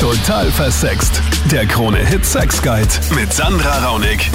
[0.00, 1.20] Total versext.
[1.52, 4.30] Der Krone-Hit Sex Guide mit Sandra Raunig.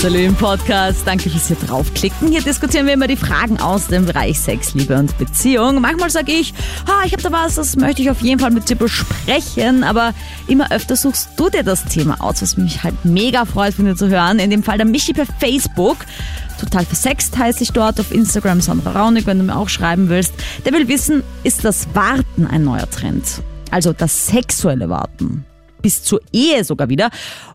[0.00, 1.02] Salut im Podcast.
[1.06, 2.26] Danke fürs hier draufklicken.
[2.26, 5.80] Hier diskutieren wir immer die Fragen aus dem Bereich Sex, Liebe und Beziehung.
[5.80, 6.52] Manchmal sage ich,
[6.88, 9.84] ha, ich habe da was, das möchte ich auf jeden Fall mit dir besprechen.
[9.84, 10.12] Aber
[10.48, 13.94] immer öfter suchst du dir das Thema aus, was mich halt mega freut, von dir
[13.94, 14.40] zu hören.
[14.40, 15.98] In dem Fall der Michi per Facebook.
[16.58, 20.34] Total versext heiße ich dort auf Instagram Sandra Raunig, wenn du mir auch schreiben willst.
[20.64, 23.40] Der will wissen, ist das Warten ein neuer Trend?
[23.70, 25.44] Also das sexuelle Warten.
[25.82, 27.10] Bis zur Ehe sogar wieder.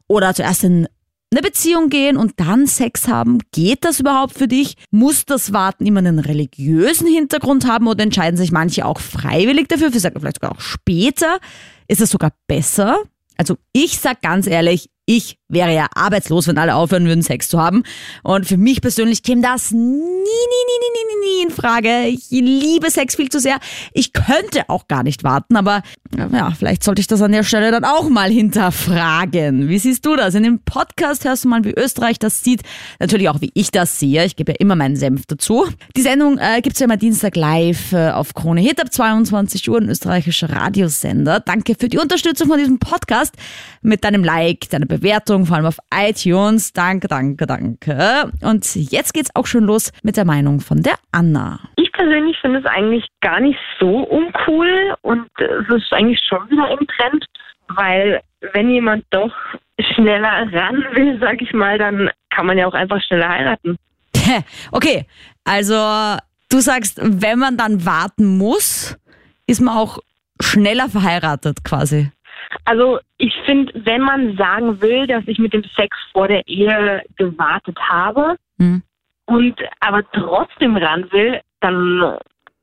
[0.07, 0.87] Oder zuerst in
[1.33, 3.39] eine Beziehung gehen und dann Sex haben.
[3.51, 4.75] Geht das überhaupt für dich?
[4.91, 9.91] Muss das Warten immer einen religiösen Hintergrund haben oder entscheiden sich manche auch freiwillig dafür,
[9.91, 11.39] vielleicht sogar auch später?
[11.87, 12.99] Ist es sogar besser?
[13.37, 17.59] Also ich sag ganz ehrlich, ich wäre ja arbeitslos, wenn alle aufhören würden, Sex zu
[17.59, 17.83] haben.
[18.23, 22.07] Und für mich persönlich käme das nie, nie, nie, nie, nie, nie in Frage.
[22.07, 23.59] Ich liebe Sex viel zu sehr.
[23.93, 25.83] Ich könnte auch gar nicht warten, aber
[26.17, 29.67] ja, vielleicht sollte ich das an der Stelle dann auch mal hinterfragen.
[29.67, 30.35] Wie siehst du das?
[30.35, 32.61] In dem Podcast hörst du mal, wie Österreich das sieht.
[32.99, 34.25] Natürlich auch, wie ich das sehe.
[34.25, 35.67] Ich gebe ja immer meinen Senf dazu.
[35.97, 39.79] Die Sendung äh, gibt's ja immer Dienstag live äh, auf Krone Hit ab 22 Uhr,
[39.79, 41.41] ein österreichischer Radiosender.
[41.41, 43.35] Danke für die Unterstützung von diesem Podcast
[43.81, 46.73] mit deinem Like, deiner Bewertung, vor allem auf iTunes.
[46.73, 48.31] Danke, danke, danke.
[48.41, 51.59] Und jetzt geht's auch schon los mit der Meinung von der Anna.
[51.75, 56.69] Ich persönlich finde es eigentlich gar nicht so uncool und es ist eigentlich schon wieder
[56.71, 57.25] im Trend,
[57.69, 58.21] weil
[58.53, 59.33] wenn jemand doch
[59.93, 63.77] schneller ran will, sag ich mal, dann kann man ja auch einfach schneller heiraten.
[64.71, 65.05] Okay,
[65.43, 65.75] also
[66.49, 68.97] du sagst, wenn man dann warten muss,
[69.47, 69.99] ist man auch
[70.39, 72.11] schneller verheiratet quasi.
[72.71, 77.01] Also ich finde, wenn man sagen will, dass ich mit dem Sex vor der Ehe
[77.17, 78.81] gewartet habe Hm.
[79.25, 82.17] und aber trotzdem ran will, dann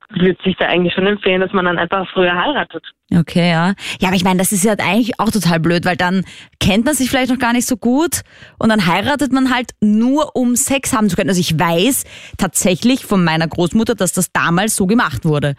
[0.08, 2.82] würde sich da eigentlich schon empfehlen, dass man dann einfach früher heiratet.
[3.14, 3.74] Okay, ja.
[4.00, 6.24] Ja, aber ich meine, das ist ja eigentlich auch total blöd, weil dann
[6.58, 8.22] kennt man sich vielleicht noch gar nicht so gut
[8.58, 11.28] und dann heiratet man halt nur, um Sex haben zu können.
[11.28, 12.04] Also ich weiß
[12.38, 15.54] tatsächlich von meiner Großmutter, dass das damals so gemacht wurde.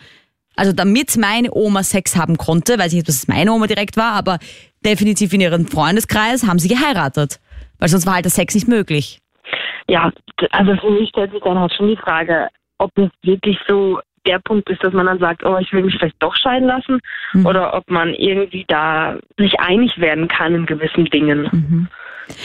[0.59, 3.95] Also damit meine Oma Sex haben konnte, weiß ich nicht, ob das meine Oma direkt
[3.95, 4.39] war, aber
[4.85, 7.39] definitiv in ihrem Freundeskreis haben sie geheiratet.
[7.79, 9.19] Weil sonst war halt der Sex nicht möglich.
[9.87, 10.11] Ja,
[10.51, 14.39] also für mich stellt sich dann halt schon die Frage, ob es wirklich so der
[14.39, 16.99] Punkt ist, dass man dann sagt, oh, ich will mich vielleicht doch scheiden lassen
[17.33, 17.45] Mhm.
[17.45, 21.47] oder ob man irgendwie da sich einig werden kann in gewissen Dingen.
[21.51, 21.87] Mhm.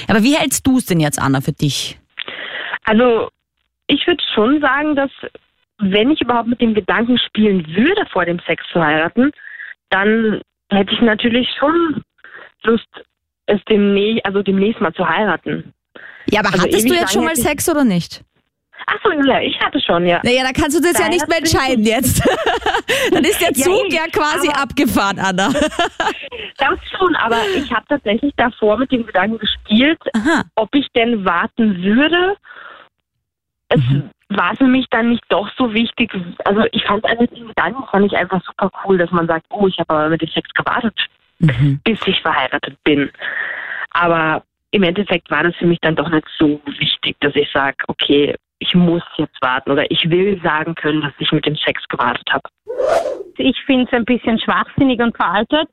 [0.09, 1.99] Aber wie hältst du es denn jetzt, Anna, für dich?
[2.85, 3.29] Also
[3.89, 5.11] ich würde schon sagen, dass
[5.79, 9.33] wenn ich überhaupt mit dem Gedanken spielen würde, vor dem Sex zu heiraten,
[9.91, 10.41] dann
[10.71, 12.03] hätte ich natürlich schon
[12.65, 12.89] Lust,
[13.47, 15.73] es demnächst, also demnächst mal zu heiraten.
[16.31, 18.23] Ja, aber Also hattest du jetzt schon mal Sex oder nicht?
[18.87, 20.21] Ach so, ja, ich hatte schon, ja.
[20.25, 22.23] Naja, da kannst du das ja Nein, nicht mehr entscheiden jetzt.
[23.13, 25.51] Dann ist der Ja, Zug eben, ja quasi abgefahren, Anna.
[26.57, 30.45] Das schon, aber ich habe tatsächlich davor mit dem Gedanken gespielt, Aha.
[30.55, 32.37] ob ich denn warten würde.
[33.69, 34.11] Es Mhm.
[34.37, 36.13] War für mich dann nicht doch so wichtig.
[36.45, 39.79] Also ich fand den Gedanken fand ich einfach super cool, dass man sagt, oh, ich
[39.79, 40.99] habe aber mit dem Sex gewartet,
[41.41, 41.81] Mhm.
[41.85, 43.11] bis ich verheiratet bin.
[43.91, 47.77] Aber im Endeffekt war das für mich dann doch nicht so wichtig, dass ich sage,
[47.89, 51.83] okay, ich muss jetzt warten oder ich will sagen können, dass ich mit dem Sex
[51.89, 52.43] gewartet habe.
[53.37, 55.69] Ich finde es ein bisschen schwachsinnig und veraltet.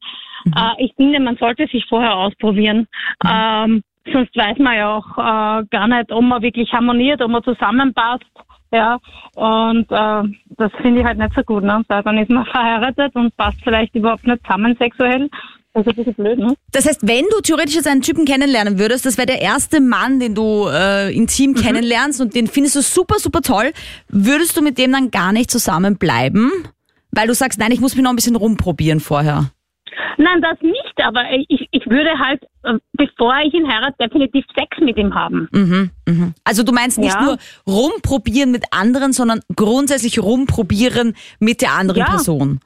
[0.55, 2.87] Äh, ich finde, man sollte sich vorher ausprobieren.
[3.25, 7.43] Ähm, sonst weiß man ja auch äh, gar nicht, ob man wirklich harmoniert, ob man
[7.43, 8.25] zusammenpasst.
[8.71, 8.99] Ja,
[9.35, 11.63] und äh, das finde ich halt nicht so gut.
[11.63, 11.83] Ne?
[11.87, 15.29] Weil Dann ist man verheiratet und passt vielleicht überhaupt nicht zusammen sexuell.
[15.73, 16.53] Das ist ein bisschen blöd, ne?
[16.73, 20.19] Das heißt, wenn du theoretisch jetzt einen Typen kennenlernen würdest, das wäre der erste Mann,
[20.19, 23.71] den du äh, intim kennenlernst und den findest du super, super toll,
[24.09, 26.51] würdest du mit dem dann gar nicht zusammenbleiben?
[27.11, 29.51] Weil du sagst, nein, ich muss mich noch ein bisschen rumprobieren vorher.
[30.17, 34.77] Nein, das nicht, aber ich, ich würde halt, äh, bevor ich ihn heirate, definitiv Sex
[34.79, 35.47] mit ihm haben.
[35.51, 36.33] Mhm, mhm.
[36.43, 37.21] Also du meinst nicht Ja.
[37.23, 37.37] nur
[37.67, 42.05] rumprobieren mit anderen, sondern grundsätzlich rumprobieren mit der anderen Ja.
[42.05, 42.59] Person.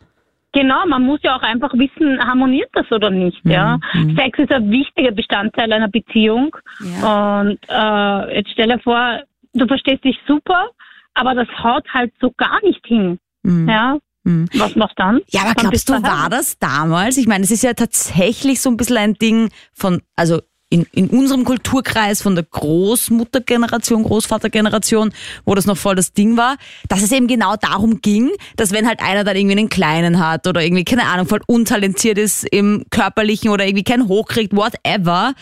[0.54, 3.78] Genau, man muss ja auch einfach wissen, harmoniert das oder nicht, ja.
[4.16, 6.56] Sex ist ein wichtiger Bestandteil einer Beziehung.
[6.80, 9.20] Und äh, jetzt stell dir vor,
[9.54, 10.70] du verstehst dich super,
[11.14, 13.20] aber das haut halt so gar nicht hin.
[13.44, 13.68] Mhm.
[13.68, 13.98] Ja.
[14.26, 14.50] Mhm.
[14.56, 15.22] Was machst dann?
[15.30, 17.18] Ja, aber Dann glaubst du, war das damals?
[17.18, 21.10] Ich meine, es ist ja tatsächlich so ein bisschen ein Ding von, also in, in
[21.10, 25.14] unserem Kulturkreis von der Großmuttergeneration, Großvatergeneration,
[25.46, 26.58] wo das noch voll das Ding war,
[26.90, 30.48] dass es eben genau darum ging, dass wenn halt einer dann irgendwie einen Kleinen hat
[30.48, 35.34] oder irgendwie, keine Ahnung, voll untalentiert ist im Körperlichen oder irgendwie keinen hochkriegt, whatever,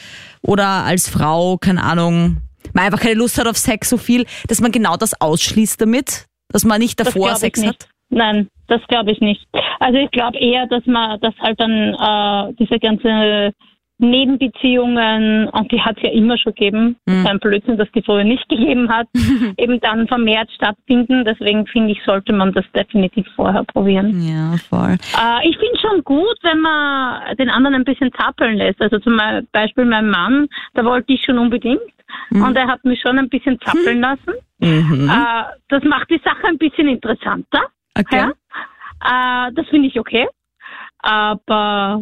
[0.41, 2.41] oder als Frau, keine Ahnung,
[2.73, 6.25] man einfach keine Lust hat auf Sex so viel, dass man genau das ausschließt damit,
[6.49, 7.87] dass man nicht davor Sex hat.
[8.13, 9.45] Nein, das glaube ich nicht.
[9.79, 13.53] Also ich glaube eher, dass man, dass halt dann äh, diese ganze
[13.99, 17.25] Nebenbeziehungen, und die hat es ja immer schon gegeben, mhm.
[17.27, 19.07] ein Blödsinn, dass die vorher nicht gegeben hat,
[19.57, 21.23] eben dann vermehrt stattfinden.
[21.25, 24.21] Deswegen finde ich, sollte man das definitiv vorher probieren.
[24.21, 24.93] Ja, voll.
[24.93, 28.81] Äh, ich finde schon gut, wenn man den anderen ein bisschen zappeln lässt.
[28.81, 29.19] Also zum
[29.51, 31.81] Beispiel mein Mann, da wollte ich schon unbedingt.
[32.29, 32.43] Mhm.
[32.43, 34.33] Und er hat mich schon ein bisschen zappeln lassen.
[34.59, 35.09] Mhm.
[35.09, 37.67] Äh, das macht die Sache ein bisschen interessanter.
[37.97, 38.17] Okay.
[38.17, 39.47] Ja?
[39.47, 40.27] Äh, das finde ich okay.
[40.99, 42.01] Aber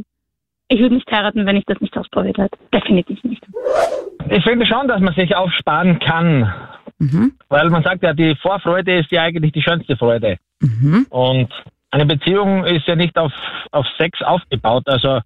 [0.67, 2.57] ich würde nicht heiraten, wenn ich das nicht ausprobiert hätte.
[2.73, 3.43] Definitiv nicht.
[4.29, 6.53] Ich finde schon, dass man sich aufsparen kann.
[6.99, 7.33] Mhm.
[7.49, 10.38] Weil man sagt ja, die Vorfreude ist ja eigentlich die schönste Freude.
[10.61, 11.07] Mhm.
[11.09, 11.49] Und
[11.89, 13.33] eine Beziehung ist ja nicht auf,
[13.71, 14.83] auf Sex aufgebaut.
[14.85, 15.19] Also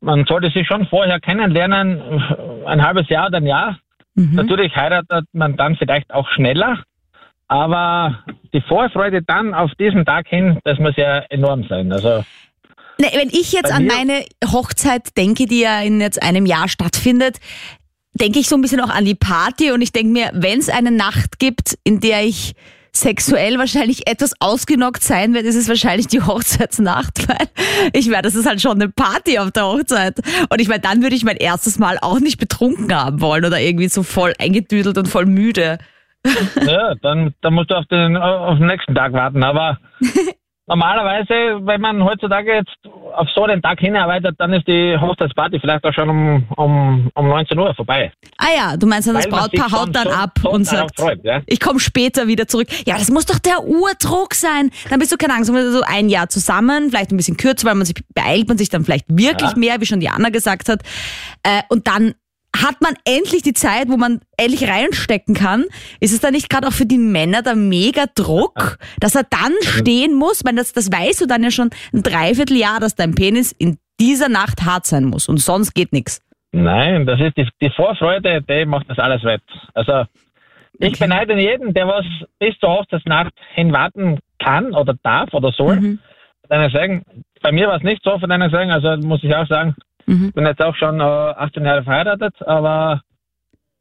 [0.00, 2.22] man sollte sich schon vorher kennenlernen,
[2.64, 3.78] ein halbes Jahr oder ein Jahr.
[4.14, 4.36] Mhm.
[4.36, 6.82] Natürlich heiratet man dann vielleicht auch schneller,
[7.48, 11.92] aber die Vorfreude dann auf diesen Tag hin, das muss ja enorm sein.
[11.92, 12.24] Also
[13.00, 17.38] Nee, wenn ich jetzt an meine Hochzeit denke, die ja in jetzt einem Jahr stattfindet,
[18.12, 20.68] denke ich so ein bisschen auch an die Party und ich denke mir, wenn es
[20.68, 22.54] eine Nacht gibt, in der ich
[22.92, 27.46] sexuell wahrscheinlich etwas ausgenockt sein werde, ist es wahrscheinlich die Hochzeitsnacht, weil
[27.92, 30.18] ich meine, das ist halt schon eine Party auf der Hochzeit.
[30.48, 33.60] Und ich meine, dann würde ich mein erstes Mal auch nicht betrunken haben wollen oder
[33.60, 35.78] irgendwie so voll eingedüdelt und voll müde.
[36.66, 39.42] Ja, dann, dann musst du auf den, auf den nächsten Tag warten.
[39.42, 39.78] Aber
[40.68, 42.76] Normalerweise, wenn man heutzutage jetzt
[43.14, 47.28] auf so einen Tag hinarbeitet, dann ist die Hochzeitsparty vielleicht auch schon um, um, um
[47.28, 48.12] 19 Uhr vorbei.
[48.36, 51.40] Ah ja, du meinst, das Brautpaar haut dann so, ab so und sagt, freut, ja?
[51.46, 52.68] ich komme später wieder zurück.
[52.84, 54.70] Ja, das muss doch der Urdruck sein.
[54.90, 57.86] Dann bist du, keine Angst, so ein Jahr zusammen, vielleicht ein bisschen kürzer, weil man
[57.86, 59.58] sich beeilt man sich dann vielleicht wirklich ja.
[59.58, 60.82] mehr, wie schon die Anna gesagt hat.
[61.44, 62.12] Äh, und dann
[62.62, 65.64] hat man endlich die Zeit, wo man endlich reinstecken kann?
[66.00, 69.52] Ist es da nicht gerade auch für die Männer der mega Druck, dass er dann
[69.60, 70.38] stehen muss?
[70.40, 73.78] Ich meine, das, das weißt du dann ja schon ein Dreivierteljahr, dass dein Penis in
[74.00, 76.22] dieser Nacht hart sein muss und sonst geht nichts.
[76.52, 79.42] Nein, das ist die, die Vorfreude, die macht das alles wett.
[79.74, 80.04] Also
[80.78, 81.04] ich okay.
[81.04, 82.06] beneide jeden, der was
[82.38, 85.76] bis zur Hochzeitsnacht hin warten kann oder darf oder soll.
[85.76, 85.98] Mhm.
[86.48, 87.04] sagen,
[87.42, 89.74] bei mir war es nicht so, von deiner sagen, also muss ich auch sagen,
[90.08, 90.32] Mhm.
[90.32, 93.02] Bin jetzt auch schon äh, 18 Jahre verheiratet, aber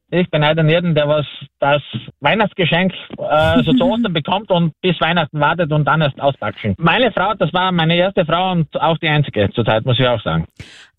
[0.10, 1.26] ich beneide jeden, der was
[1.60, 1.82] das
[2.20, 6.76] Weihnachtsgeschenk äh, so zu Ostern bekommt und bis Weihnachten wartet und dann erst auspacken.
[6.78, 10.22] Meine Frau, das war meine erste Frau und auch die einzige zurzeit, muss ich auch
[10.22, 10.46] sagen.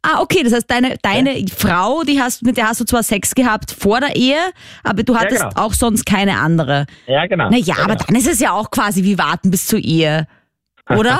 [0.03, 1.47] Ah, okay, das heißt, deine, deine ja.
[1.55, 4.39] Frau, die hast, mit der hast du zwar Sex gehabt vor der Ehe,
[4.85, 5.67] aber du hattest ja, genau.
[5.67, 6.87] auch sonst keine andere.
[7.07, 7.51] Ja, genau.
[7.51, 8.05] Naja, ja, aber genau.
[8.07, 10.27] dann ist es ja auch quasi wie warten bis zur Ehe.
[10.97, 11.19] Oder?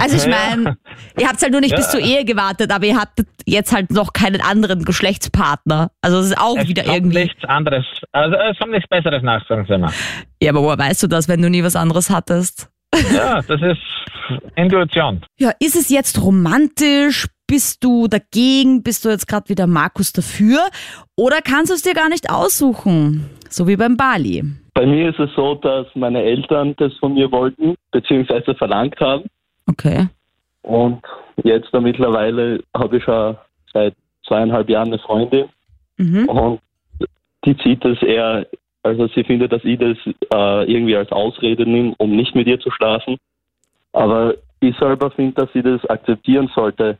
[0.00, 0.76] Also ich meine,
[1.18, 1.76] ihr habt halt nur nicht ja.
[1.78, 5.90] bis zur Ehe gewartet, aber ihr hattet jetzt halt noch keinen anderen Geschlechtspartner.
[6.02, 7.24] Also es ist auch es wieder irgendwie.
[7.24, 7.84] nichts anderes.
[8.12, 9.92] Also es kommt nichts Besseres nach, sagen Sie mal.
[10.40, 12.68] Ja, aber woher weißt du das, wenn du nie was anderes hattest?
[13.12, 13.80] Ja, das ist
[14.56, 15.24] Intuition.
[15.38, 17.26] Ja, ist es jetzt romantisch?
[17.46, 18.82] Bist du dagegen?
[18.82, 20.60] Bist du jetzt gerade wieder Markus dafür?
[21.16, 23.28] Oder kannst du es dir gar nicht aussuchen?
[23.50, 24.44] So wie beim Bali.
[24.74, 29.24] Bei mir ist es so, dass meine Eltern das von mir wollten, beziehungsweise verlangt haben.
[29.68, 30.08] Okay.
[30.62, 31.00] Und
[31.44, 33.36] jetzt da mittlerweile habe ich schon
[33.72, 33.94] seit
[34.26, 35.46] zweieinhalb Jahren eine Freundin.
[35.96, 36.28] Mhm.
[36.28, 36.60] Und
[37.44, 38.46] die zieht das eher,
[38.82, 42.58] also sie findet, dass ich das äh, irgendwie als Ausrede nehme, um nicht mit ihr
[42.58, 43.16] zu schlafen.
[43.92, 46.98] Aber ich selber finde, dass sie das akzeptieren sollte.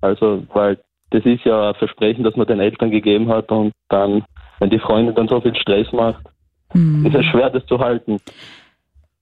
[0.00, 0.78] Also, weil
[1.10, 4.24] das ist ja ein Versprechen, das man den Eltern gegeben hat und dann,
[4.60, 6.22] wenn die Freundin dann so viel Stress macht,
[6.74, 7.06] Mhm.
[7.06, 8.18] Ist es schwer, das zu halten.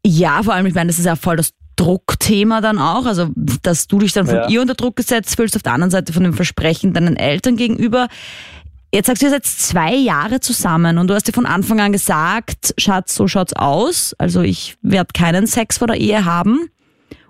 [0.05, 3.87] Ja, vor allem, ich meine, das ist ja voll das Druckthema dann auch, also dass
[3.87, 4.49] du dich dann von ja.
[4.49, 8.09] ihr unter Druck gesetzt fühlst, auf der anderen Seite von dem Versprechen deinen Eltern gegenüber.
[8.95, 11.93] Jetzt sagst du, ihr seid zwei Jahre zusammen und du hast dir von Anfang an
[11.93, 16.71] gesagt, Schatz, so schaut's aus, also ich werde keinen Sex vor der Ehe haben.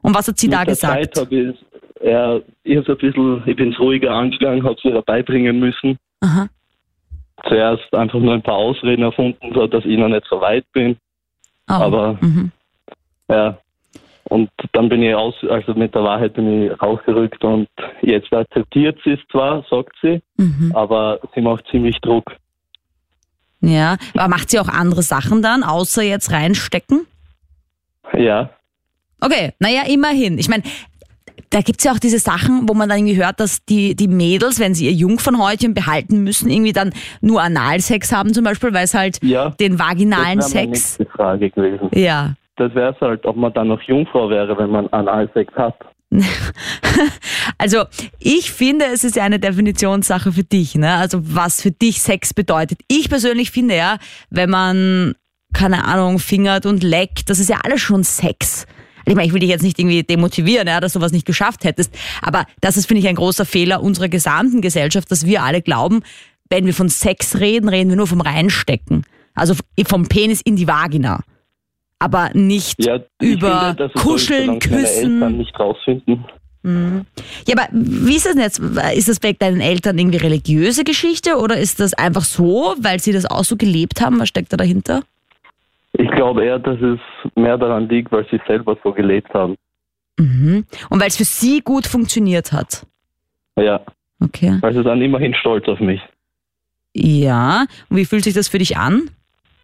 [0.03, 1.17] Und was hat sie Mit da gesagt?
[1.17, 1.57] Zeit ich,
[2.05, 5.97] ja, ich, ein bisschen, ich bin ruhiger angegangen, habe es ihr beibringen müssen.
[6.21, 6.49] Aha
[7.49, 10.97] zuerst einfach nur ein paar Ausreden erfunden, so dass ich noch nicht so weit bin.
[11.69, 11.75] Oh.
[11.75, 12.53] Aber mhm.
[13.29, 13.59] ja,
[14.29, 17.69] und dann bin ich aus, also mit der Wahrheit bin ich rausgerückt und
[18.03, 20.73] jetzt akzeptiert sie es zwar, sagt sie, mhm.
[20.75, 22.25] aber sie macht ziemlich Druck.
[23.61, 27.07] Ja, aber macht sie auch andere Sachen dann, außer jetzt reinstecken?
[28.17, 28.51] Ja.
[29.21, 30.39] Okay, naja, immerhin.
[30.39, 30.65] Ich meine,
[31.51, 34.09] da gibt es ja auch diese Sachen, wo man dann irgendwie hört, dass die, die
[34.09, 38.85] Mädels, wenn sie ihr Jungfernhäutchen behalten müssen, irgendwie dann nur Analsex haben zum Beispiel, weil
[38.85, 40.99] es halt ja, den vaginalen das Sex...
[40.99, 41.89] Das Frage gewesen.
[41.95, 42.35] Ja.
[42.57, 45.75] Das wäre es halt, ob man dann noch Jungfrau wäre, wenn man Analsex hat.
[47.59, 47.85] also
[48.19, 50.95] ich finde, es ist ja eine Definitionssache für dich, ne?
[50.95, 52.79] Also was für dich Sex bedeutet.
[52.89, 53.99] Ich persönlich finde ja,
[54.31, 55.15] wenn man
[55.53, 58.67] keine Ahnung fingert und leckt, das ist ja alles schon Sex.
[59.07, 61.65] Ich meine, ich will dich jetzt nicht irgendwie demotivieren, ja, dass du was nicht geschafft
[61.65, 65.63] hättest, aber das ist, finde ich, ein großer Fehler unserer gesamten Gesellschaft, dass wir alle
[65.63, 66.03] glauben,
[66.51, 69.05] wenn wir von Sex reden, reden wir nur vom Reinstecken.
[69.35, 69.55] Also
[69.87, 71.21] vom Penis in die Vagina.
[71.99, 75.15] Aber nicht ja, über finde, Kuscheln, Küssen.
[75.15, 76.25] Eltern nicht rausfinden.
[76.63, 77.07] Mhm.
[77.47, 78.59] Ja, aber wie ist das jetzt?
[78.95, 83.13] Ist das bei deinen Eltern irgendwie religiöse Geschichte oder ist das einfach so, weil sie
[83.13, 84.19] das auch so gelebt haben?
[84.19, 85.05] Was steckt da dahinter?
[85.99, 86.99] Ich glaube eher, dass es
[87.35, 89.57] mehr daran liegt, weil sie selber so gelebt haben.
[90.19, 90.65] Mhm.
[90.91, 92.87] Und weil es für sie gut funktioniert hat?
[93.57, 93.81] Ja.
[94.21, 94.59] Okay.
[94.61, 96.01] Weil sie dann immerhin stolz auf mich.
[96.95, 97.67] Ja.
[97.89, 99.11] Und wie fühlt sich das für dich an?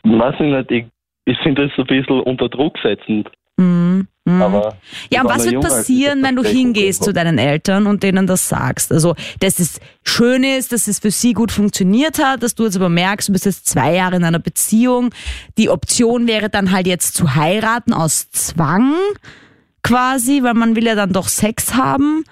[0.04, 0.70] Weiß ich nicht.
[0.70, 0.86] Ich,
[1.24, 3.30] ich finde das so ein bisschen unter Druck setzend.
[3.56, 4.08] Mhm.
[4.24, 4.42] Mhm.
[4.42, 4.76] Aber
[5.10, 8.92] ja, und was wird passieren, wenn du hingehst zu deinen Eltern und denen das sagst?
[8.92, 12.76] Also, dass es schön ist, dass es für sie gut funktioniert hat, dass du jetzt
[12.76, 15.10] aber merkst, du bist jetzt zwei Jahre in einer Beziehung.
[15.58, 18.94] Die Option wäre dann halt jetzt zu heiraten aus Zwang
[19.82, 22.22] quasi, weil man will ja dann doch Sex haben.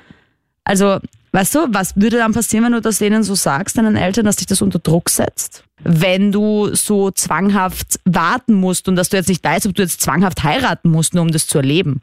[0.63, 1.01] Also,
[1.33, 4.37] weißt du, was würde dann passieren, wenn du das denen so sagst, deinen Eltern, dass
[4.37, 5.65] dich das unter Druck setzt?
[5.85, 10.01] wenn du so zwanghaft warten musst und dass du jetzt nicht weißt, ob du jetzt
[10.01, 12.03] zwanghaft heiraten musst, nur um das zu erleben.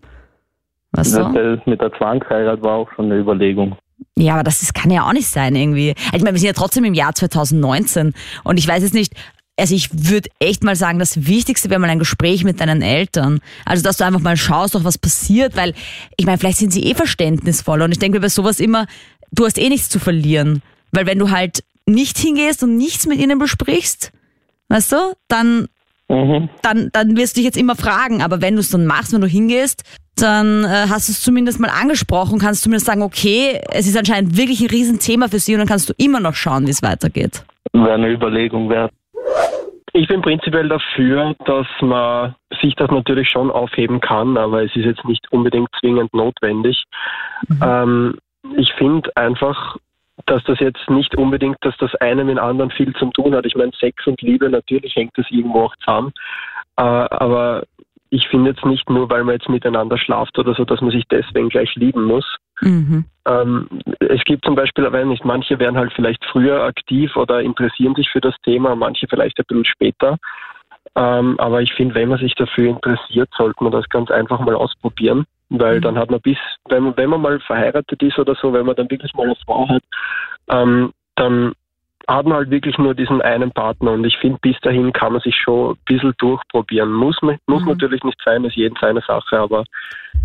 [0.91, 1.23] Weißt du?
[1.33, 3.77] Das mit der Zwangsheirat war auch schon eine Überlegung.
[4.17, 5.93] Ja, aber das ist, kann ja auch nicht sein irgendwie.
[6.13, 9.13] Ich meine, wir sind ja trotzdem im Jahr 2019 und ich weiß jetzt nicht,
[9.59, 13.39] also ich würde echt mal sagen, das Wichtigste wäre mal ein Gespräch mit deinen Eltern.
[13.65, 15.73] Also, dass du einfach mal schaust, doch was passiert, weil
[16.15, 18.85] ich meine, vielleicht sind sie eh verständnisvoll und ich denke mir bei sowas immer,
[19.31, 20.61] du hast eh nichts zu verlieren.
[20.91, 24.11] Weil wenn du halt nicht hingehst und nichts mit ihnen besprichst,
[24.69, 25.67] weißt du, dann,
[26.09, 26.49] mhm.
[26.61, 28.21] dann, dann wirst du dich jetzt immer fragen.
[28.21, 29.83] Aber wenn du es dann machst, wenn du hingehst,
[30.15, 34.37] dann äh, hast du es zumindest mal angesprochen, kannst zumindest sagen, okay, es ist anscheinend
[34.37, 37.43] wirklich ein Riesenthema für sie und dann kannst du immer noch schauen, wie es weitergeht.
[37.73, 38.91] Wäre eine Überlegung wert.
[39.93, 44.85] Ich bin prinzipiell dafür, dass man sich das natürlich schon aufheben kann, aber es ist
[44.85, 46.83] jetzt nicht unbedingt zwingend notwendig.
[47.47, 47.59] Mhm.
[47.63, 48.17] Ähm,
[48.55, 49.77] ich finde einfach,
[50.25, 53.45] dass das jetzt nicht unbedingt, dass das eine mit dem anderen viel zu tun hat.
[53.45, 56.11] Ich meine, Sex und Liebe, natürlich hängt das irgendwo auch zusammen.
[56.77, 57.63] Äh, aber
[58.09, 61.03] ich finde jetzt nicht nur, weil man jetzt miteinander schlaft oder so, dass man sich
[61.09, 62.25] deswegen gleich lieben muss.
[62.61, 63.05] Mhm.
[63.25, 63.67] Ähm,
[63.99, 68.09] es gibt zum Beispiel, wenn nicht, manche werden halt vielleicht früher aktiv oder interessieren sich
[68.09, 70.17] für das Thema, manche vielleicht ein bisschen später.
[70.95, 74.55] Ähm, aber ich finde, wenn man sich dafür interessiert, sollte man das ganz einfach mal
[74.55, 75.25] ausprobieren.
[75.49, 75.81] Weil mhm.
[75.81, 76.37] dann hat man bis,
[76.69, 79.35] wenn man, wenn man mal verheiratet ist oder so, wenn man dann wirklich mal eine
[79.45, 79.83] Frau hat,
[80.49, 81.53] ähm, dann
[82.07, 85.21] hat man halt wirklich nur diesen einen Partner und ich finde, bis dahin kann man
[85.21, 86.91] sich schon ein bisschen durchprobieren.
[86.91, 87.67] Muss, muss mhm.
[87.67, 89.65] natürlich nicht sein, ist jeden seine Sache, aber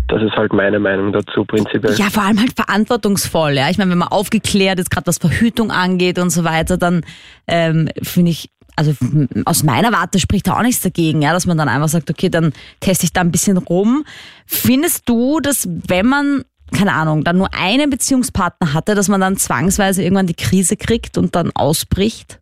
[0.07, 1.95] das ist halt meine Meinung dazu prinzipiell.
[1.95, 3.53] Ja, vor allem halt verantwortungsvoll.
[3.53, 7.05] Ja, ich meine, wenn man aufgeklärt ist, gerade was Verhütung angeht und so weiter, dann
[7.47, 8.93] ähm, finde ich also
[9.45, 12.53] aus meiner Warte spricht auch nichts dagegen, ja, dass man dann einfach sagt, okay, dann
[12.79, 14.03] teste ich da ein bisschen rum.
[14.45, 16.43] Findest du, dass wenn man,
[16.77, 21.17] keine Ahnung, dann nur einen Beziehungspartner hatte, dass man dann zwangsweise irgendwann die Krise kriegt
[21.17, 22.39] und dann ausbricht?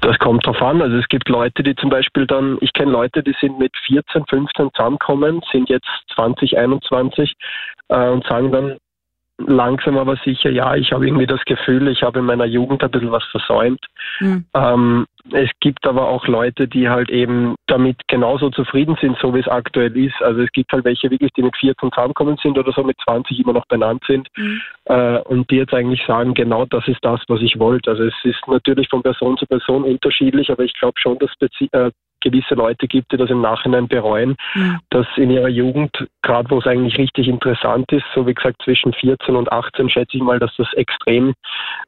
[0.00, 0.82] Das kommt drauf an.
[0.82, 4.24] Also es gibt Leute, die zum Beispiel dann, ich kenne Leute, die sind mit 14,
[4.28, 7.32] 15 zusammenkommen, sind jetzt 20, 21
[7.88, 8.76] äh, und sagen dann,
[9.38, 12.90] langsam aber sicher, ja, ich habe irgendwie das Gefühl, ich habe in meiner Jugend ein
[12.90, 13.84] bisschen was versäumt.
[14.20, 14.44] Mhm.
[14.54, 19.40] Ähm, es gibt aber auch Leute, die halt eben damit genauso zufrieden sind, so wie
[19.40, 20.20] es aktuell ist.
[20.22, 23.40] Also es gibt halt welche wirklich, die mit 14 zusammenkommen sind oder so mit 20
[23.40, 24.60] immer noch benannt sind mhm.
[24.84, 27.90] äh, und die jetzt eigentlich sagen, genau das ist das, was ich wollte.
[27.90, 31.30] Also es ist natürlich von Person zu Person unterschiedlich, aber ich glaube schon, dass
[31.72, 31.90] äh,
[32.24, 34.78] gewisse Leute gibt, die das im Nachhinein bereuen, ja.
[34.90, 35.90] dass in ihrer Jugend,
[36.22, 40.16] gerade wo es eigentlich richtig interessant ist, so wie gesagt zwischen 14 und 18, schätze
[40.16, 41.34] ich mal, dass das extrem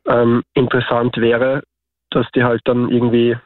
[0.07, 1.63] ähm, interessant wäre,
[2.11, 3.37] dass die halt dann irgendwie,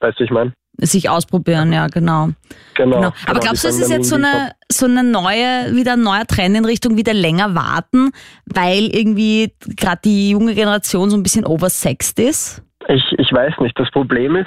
[0.00, 0.52] weißt du, ich meine?
[0.80, 2.28] Sich ausprobieren, ja, genau.
[2.74, 2.96] Genau.
[2.96, 3.08] genau.
[3.08, 6.24] Aber genau, glaubst du, es ist jetzt so eine, so eine neue, wieder ein neuer
[6.24, 8.12] Trend in Richtung wieder länger warten,
[8.46, 12.62] weil irgendwie gerade die junge Generation so ein bisschen oversexed ist?
[12.86, 13.76] Ich, ich weiß nicht.
[13.78, 14.46] Das Problem ist,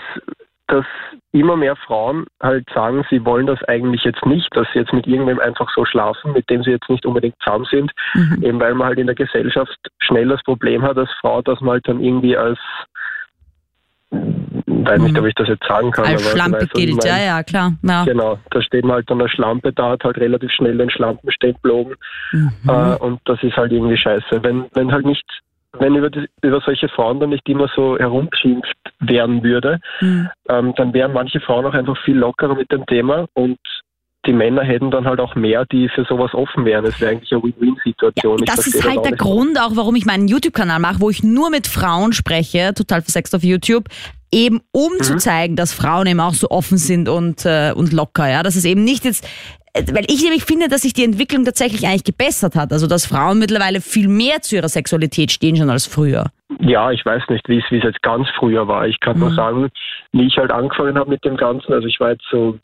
[0.71, 0.85] dass
[1.31, 5.07] immer mehr Frauen halt sagen, sie wollen das eigentlich jetzt nicht, dass sie jetzt mit
[5.07, 8.43] irgendwem einfach so schlafen, mit dem sie jetzt nicht unbedingt zusammen sind, mhm.
[8.43, 11.71] eben weil man halt in der Gesellschaft schnell das Problem hat als Frau, dass man
[11.71, 12.59] halt dann irgendwie als
[14.11, 15.19] weiß nicht, mhm.
[15.19, 16.05] ob ich das jetzt sagen kann.
[16.05, 17.73] Als Schlampe weiß, gilt, ja, ja, klar.
[17.83, 18.03] Ja.
[18.03, 21.71] Genau, da steht man halt dann als Schlampe da, hat halt relativ schnell den Schlampenstempel
[21.71, 21.95] oben
[22.31, 22.51] mhm.
[22.67, 24.43] äh, und das ist halt irgendwie scheiße.
[24.43, 25.25] Wenn, wenn halt nicht
[25.79, 30.29] wenn über, die, über solche Frauen dann nicht immer so herumgeschimpft werden würde, mhm.
[30.49, 33.59] ähm, dann wären manche Frauen auch einfach viel lockerer mit dem Thema und
[34.25, 36.85] die Männer hätten dann halt auch mehr, die für sowas offen wären.
[36.85, 38.39] Es wäre eigentlich eine Win-Win-Situation.
[38.39, 41.49] Ja, das ist halt der Grund auch, warum ich meinen YouTube-Kanal mache, wo ich nur
[41.49, 43.85] mit Frauen spreche, total versext auf YouTube,
[44.31, 45.03] eben um mhm.
[45.03, 48.29] zu zeigen, dass Frauen eben auch so offen sind und, äh, und locker.
[48.29, 49.27] Ja, dass es eben nicht jetzt
[49.73, 52.71] weil ich nämlich finde, dass sich die Entwicklung tatsächlich eigentlich gebessert hat.
[52.71, 56.25] Also dass Frauen mittlerweile viel mehr zu ihrer Sexualität stehen schon als früher.
[56.59, 58.87] Ja, ich weiß nicht, wie es wie es jetzt ganz früher war.
[58.87, 59.21] Ich kann mhm.
[59.21, 59.69] nur sagen,
[60.11, 61.73] wie ich halt angefangen habe mit dem Ganzen.
[61.73, 62.57] Also ich war jetzt so,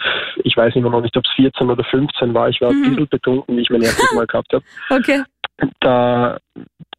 [0.43, 2.49] ich weiß immer noch nicht, ob es 14 oder 15 war.
[2.49, 2.83] Ich war mhm.
[2.83, 4.63] ein bisschen betrunken, wie ich mein erstes Mal gehabt habe.
[4.89, 5.23] Okay.
[5.79, 6.37] Da,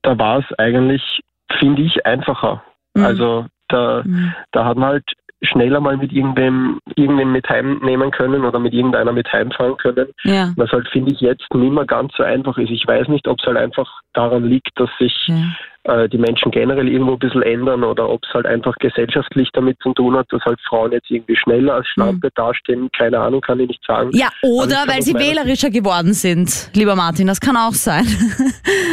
[0.03, 1.21] da war es eigentlich,
[1.61, 2.62] finde ich, einfacher.
[2.95, 3.05] Mhm.
[3.05, 4.35] Also da, mhm.
[4.53, 5.05] da hat man halt
[5.42, 10.09] schneller mal mit irgendwem, irgendwem mit heimnehmen können oder mit irgendeiner mit heimfahren können.
[10.25, 10.52] Ja.
[10.57, 12.71] Was halt, finde ich, jetzt nicht mehr ganz so einfach ist.
[12.71, 16.02] Ich weiß nicht, ob es halt einfach daran liegt, dass sich ja.
[16.02, 19.78] äh, die Menschen generell irgendwo ein bisschen ändern oder ob es halt einfach gesellschaftlich damit
[19.80, 22.33] zu tun hat, dass halt Frauen jetzt irgendwie schneller als Schlampe mhm.
[22.35, 22.88] dastehen.
[22.97, 24.11] Keine Ahnung, kann ich nicht sagen.
[24.12, 27.28] Ja, oder weil sie wählerischer geworden sind, lieber Martin.
[27.28, 28.07] Das kann auch sein.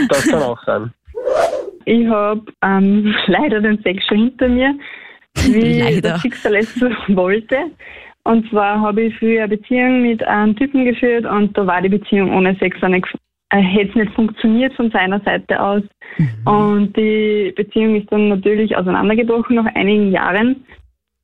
[0.09, 0.93] das kann auch sein.
[1.85, 4.75] Ich habe ähm, leider den Sex schon hinter mir
[5.35, 6.01] wie Leider.
[6.01, 7.57] das Schicksal es wollte.
[8.23, 11.89] Und zwar habe ich früher eine Beziehung mit einem Typen geführt und da war die
[11.89, 13.05] Beziehung ohne Sex auch nicht,
[13.49, 15.83] äh, hätte es nicht funktioniert von seiner Seite aus.
[16.17, 16.47] Mhm.
[16.47, 20.65] Und die Beziehung ist dann natürlich auseinandergebrochen nach einigen Jahren.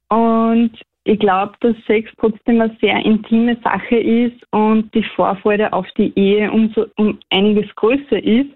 [0.10, 0.74] Und
[1.06, 6.14] ich glaube, dass Sex trotzdem eine sehr intime Sache ist und die Vorfreude auf die
[6.16, 8.52] Ehe umso, um einiges größer ist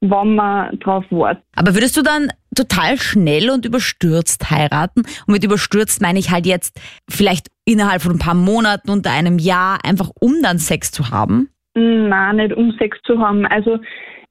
[0.00, 1.42] wenn man drauf wartet.
[1.56, 5.00] Aber würdest du dann total schnell und überstürzt heiraten?
[5.26, 9.38] Und mit überstürzt meine ich halt jetzt vielleicht innerhalb von ein paar Monaten unter einem
[9.38, 11.48] Jahr, einfach um dann Sex zu haben?
[11.74, 13.46] Nein, nicht um Sex zu haben.
[13.46, 13.78] Also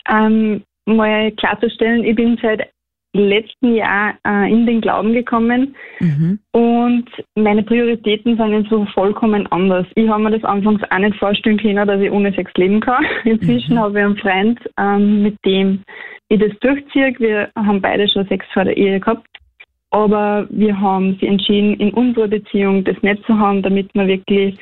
[0.10, 2.69] ähm, mal klarzustellen, ich bin seit
[3.17, 6.39] letzten Jahr äh, in den Glauben gekommen mhm.
[6.51, 7.05] und
[7.36, 9.86] meine Prioritäten sind jetzt so vollkommen anders.
[9.95, 13.05] Ich habe mir das anfangs auch nicht vorstellen können, dass ich ohne Sex leben kann.
[13.24, 13.79] Inzwischen mhm.
[13.79, 15.84] habe ich einen Freund, ähm, mit dem
[16.29, 17.13] ich das durchziehe.
[17.19, 19.27] Wir haben beide schon Sex vor der Ehe gehabt.
[19.91, 24.57] Aber wir haben sie entschieden, in unserer Beziehung das nicht zu haben, damit wir wirklich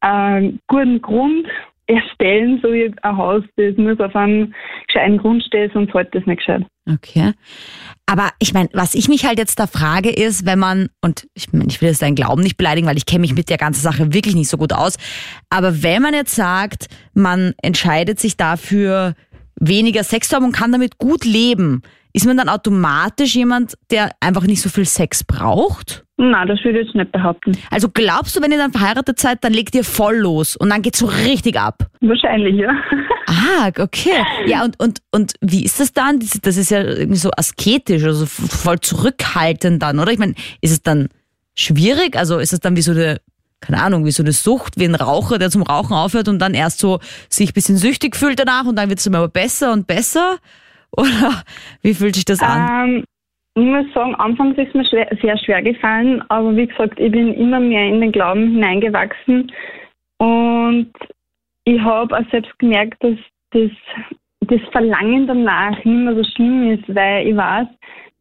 [0.00, 1.46] einen äh, guten Grund
[1.86, 4.54] erstellen, so wie ein Haus, das muss auf einem
[4.86, 6.64] gescheiten Grund stehen, sonst hält das nicht gescheit.
[6.88, 7.32] Okay.
[8.06, 11.52] Aber ich meine, was ich mich halt jetzt da frage, ist, wenn man, und ich
[11.52, 13.82] meine, ich will jetzt deinen Glauben nicht beleidigen, weil ich kenne mich mit der ganzen
[13.82, 14.96] Sache wirklich nicht so gut aus,
[15.50, 19.14] aber wenn man jetzt sagt, man entscheidet sich dafür,
[19.58, 21.82] weniger Sex zu haben und kann damit gut leben,
[22.16, 26.06] ist man dann automatisch jemand, der einfach nicht so viel Sex braucht?
[26.16, 27.52] Nein, das würde ich jetzt nicht behaupten.
[27.70, 30.80] Also glaubst du, wenn ihr dann verheiratet seid, dann legt ihr voll los und dann
[30.80, 31.90] geht's so richtig ab?
[32.00, 32.70] Wahrscheinlich, ja.
[33.26, 34.24] Ah, okay.
[34.46, 36.18] Ja, und, und, und wie ist das dann?
[36.40, 40.10] Das ist ja irgendwie so asketisch, also voll zurückhaltend dann, oder?
[40.10, 41.08] Ich meine, ist es dann
[41.54, 42.16] schwierig?
[42.16, 43.20] Also ist es dann wie so eine,
[43.60, 46.54] keine Ahnung, wie so eine Sucht, wie ein Raucher, der zum Rauchen aufhört und dann
[46.54, 46.98] erst so
[47.28, 50.38] sich ein bisschen süchtig fühlt danach und dann wird es immer besser und besser?
[51.00, 51.42] Oder
[51.82, 52.88] wie fühlt sich das an?
[52.88, 53.04] Ähm,
[53.54, 57.32] ich muss sagen, anfangs ist mir schwer, sehr schwer gefallen, aber wie gesagt, ich bin
[57.34, 59.50] immer mehr in den Glauben hineingewachsen
[60.18, 60.92] und
[61.64, 63.16] ich habe auch selbst gemerkt, dass
[63.52, 63.70] das,
[64.40, 67.66] das Verlangen danach nicht mehr so schlimm ist, weil ich weiß,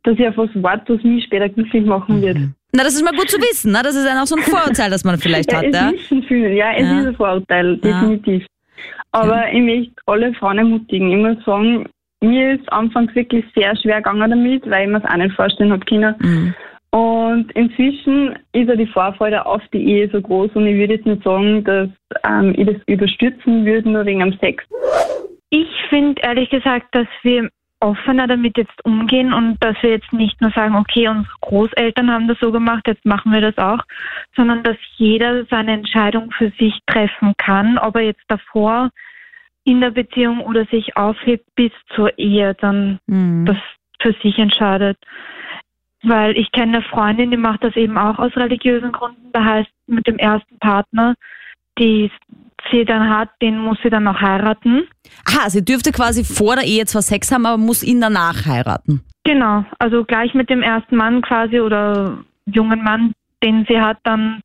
[0.03, 2.37] dass ich auf was warte, was mich später glücklich machen wird.
[2.37, 2.53] Mhm.
[2.73, 3.81] Na, das ist mal gut zu wissen, ne?
[3.83, 5.65] Das ist dann auch so ein Vorurteil, das man vielleicht ja, hat.
[5.65, 6.53] Es ja, wissen viele.
[6.53, 6.99] ja es ja.
[6.99, 8.45] ist ein Vorurteil, definitiv.
[9.11, 11.09] Aber ich möchte alle Frauen ermutigen.
[11.09, 11.87] Ich muss sagen,
[12.21, 15.71] mir ist anfangs wirklich sehr schwer gegangen damit, weil ich mir es auch nicht vorstellen
[15.71, 16.15] habe können.
[16.19, 16.55] Mhm.
[16.91, 21.05] Und inzwischen ist ja die Vorfreude auf die Ehe so groß und ich würde jetzt
[21.05, 21.89] nicht sagen, dass
[22.25, 24.63] ähm, ich das überstürzen würde, nur wegen dem Sex.
[25.49, 27.49] Ich finde ehrlich gesagt, dass wir
[27.81, 32.27] offener damit jetzt umgehen und dass wir jetzt nicht nur sagen, okay, unsere Großeltern haben
[32.27, 33.83] das so gemacht, jetzt machen wir das auch,
[34.35, 38.89] sondern dass jeder seine Entscheidung für sich treffen kann, ob er jetzt davor
[39.65, 43.45] in der Beziehung oder sich aufhebt bis zur Ehe, dann mhm.
[43.45, 43.57] das
[43.99, 44.97] für sich entscheidet.
[46.03, 49.31] Weil ich kenne eine Freundin, die macht das eben auch aus religiösen Gründen.
[49.33, 51.15] Da heißt mit dem ersten Partner,
[51.79, 52.11] die
[52.71, 54.87] sie dann hat, den muss sie dann noch heiraten.
[55.27, 59.01] Aha, sie dürfte quasi vor der Ehe zwar Sex haben, aber muss ihn danach heiraten.
[59.23, 64.41] Genau, also gleich mit dem ersten Mann quasi oder jungen Mann, den sie hat, dann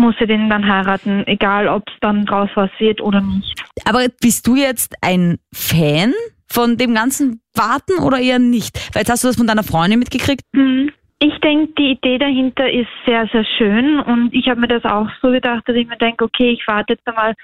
[0.00, 3.62] muss sie den dann heiraten, egal ob es dann draus was wird oder nicht.
[3.84, 6.12] Aber bist du jetzt ein Fan
[6.48, 8.76] von dem ganzen Warten oder eher nicht?
[8.94, 10.42] Weil jetzt hast du das von deiner Freundin mitgekriegt.
[10.52, 10.90] Mhm.
[11.22, 15.06] Ich denke, die Idee dahinter ist sehr, sehr schön und ich habe mir das auch
[15.20, 17.34] so gedacht, dass ich mir denke, okay, ich warte jetzt einmal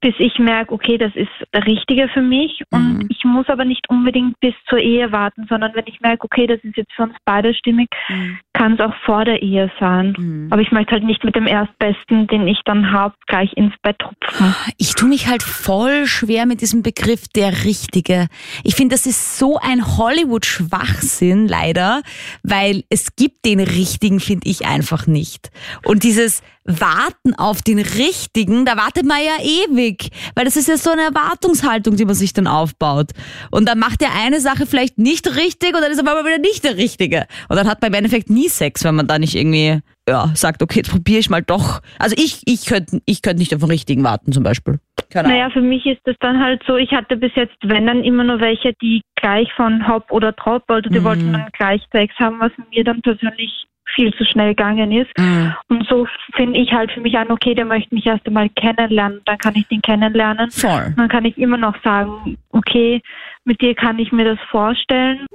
[0.00, 2.62] bis ich merke, okay, das ist der Richtige für mich.
[2.70, 3.06] Und mhm.
[3.10, 6.58] ich muss aber nicht unbedingt bis zur Ehe warten, sondern wenn ich merke, okay, das
[6.62, 8.38] ist jetzt für uns beide stimmig, mhm.
[8.54, 10.14] kann es auch vor der Ehe sein.
[10.16, 10.48] Mhm.
[10.50, 13.96] Aber ich möchte halt nicht mit dem Erstbesten, den ich dann habe, gleich ins Bett
[14.02, 14.54] rupfen.
[14.78, 18.28] Ich tue mich halt voll schwer mit diesem Begriff der Richtige.
[18.64, 22.02] Ich finde, das ist so ein Hollywood-Schwachsinn, leider,
[22.42, 25.50] weil es gibt den Richtigen, finde ich einfach nicht.
[25.84, 26.42] Und dieses
[26.78, 31.02] warten auf den richtigen, da wartet man ja ewig, weil das ist ja so eine
[31.02, 33.10] Erwartungshaltung, die man sich dann aufbaut.
[33.50, 36.64] Und dann macht der eine Sache vielleicht nicht richtig und dann ist aber wieder nicht
[36.64, 37.26] der richtige.
[37.48, 40.62] Und dann hat man im Endeffekt nie Sex, wenn man da nicht irgendwie ja, sagt,
[40.62, 41.80] okay, jetzt probiere ich mal doch.
[41.98, 44.78] Also ich, ich könnte ich könnt nicht auf den richtigen warten zum Beispiel.
[45.10, 48.02] Keine naja, für mich ist das dann halt so, ich hatte bis jetzt, wenn dann
[48.02, 51.04] immer nur welche, die gleich von Hop oder Trop, also die mhm.
[51.04, 55.10] wollten dann gleich Sex haben, was mir dann persönlich viel zu schnell gegangen ist.
[55.18, 55.54] Mhm.
[55.68, 59.20] Und so finde ich halt für mich an, okay, der möchte mich erst einmal kennenlernen,
[59.24, 60.50] dann kann ich den kennenlernen.
[60.50, 60.94] Voll.
[60.96, 63.02] Dann kann ich immer noch sagen, okay,
[63.44, 65.26] mit dir kann ich mir das vorstellen.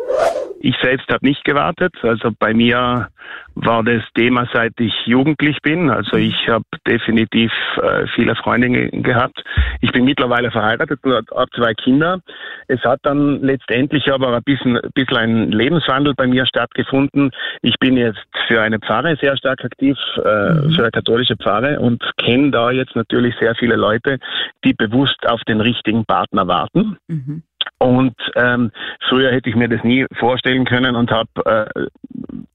[0.59, 1.93] Ich selbst habe nicht gewartet.
[2.01, 3.09] Also bei mir
[3.55, 5.89] war das Thema, seit ich jugendlich bin.
[5.89, 9.43] Also ich habe definitiv äh, viele Freundinnen gehabt.
[9.81, 12.19] Ich bin mittlerweile verheiratet und habe zwei Kinder.
[12.67, 17.31] Es hat dann letztendlich aber ein bisschen, ein bisschen ein Lebenswandel bei mir stattgefunden.
[17.61, 20.71] Ich bin jetzt für eine Pfarre sehr stark aktiv, äh, mhm.
[20.71, 24.19] für eine katholische Pfarre und kenne da jetzt natürlich sehr viele Leute,
[24.63, 26.97] die bewusst auf den richtigen Partner warten.
[27.07, 27.43] Mhm.
[27.77, 28.71] Und ähm,
[29.09, 31.87] früher hätte ich mir das nie vorstellen können und habe äh,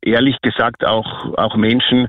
[0.02, 2.08] ehrlich gesagt auch auch Menschen,